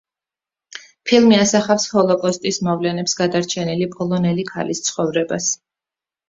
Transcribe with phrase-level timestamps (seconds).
[1.09, 5.53] ფილმი ასახავს ჰოლოკოსტის მოვლენებს გადარჩენილი პოლონელი ქალის ცხოვრებას.